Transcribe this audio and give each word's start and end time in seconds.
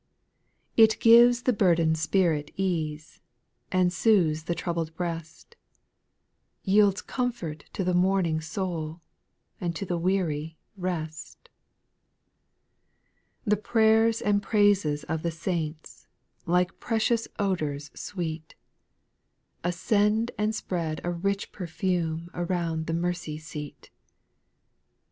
It 0.75 0.99
gives 0.99 1.43
the 1.43 1.53
burdened 1.53 1.95
spirit 1.95 2.49
ease, 2.57 3.21
And 3.71 3.93
soothes 3.93 4.45
the 4.45 4.55
troubled 4.55 4.95
breast, 4.95 5.55
Yields 6.63 7.03
comfort 7.03 7.65
to 7.73 7.83
the 7.83 7.93
mourning 7.93 8.41
soul, 8.41 8.99
And 9.59 9.75
to 9.75 9.85
the 9.85 9.99
weary 9.99 10.57
rest. 10.75 11.49
3. 13.45 13.49
The 13.51 13.57
prayers 13.57 14.21
and 14.23 14.41
praises 14.41 15.03
of 15.03 15.21
the 15.21 15.29
saints, 15.29 16.07
Like 16.47 16.79
precious 16.79 17.27
odours 17.37 17.91
sweet, 17.93 18.55
Ascend 19.63 20.31
and 20.35 20.55
spread 20.55 20.99
a 21.03 21.11
rich 21.11 21.51
perfume 21.51 22.31
Around 22.33 22.87
the 22.87 22.95
mercy 22.95 23.37
seat. 23.37 23.91